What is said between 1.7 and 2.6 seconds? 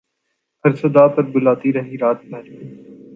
رہی رات بھر